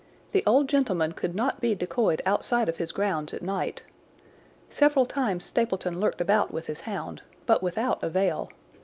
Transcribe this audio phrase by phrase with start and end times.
[0.31, 3.83] The old gentleman could not be decoyed outside of his grounds at night.
[4.71, 8.49] Several times Stapleton lurked about with his hound, but without avail.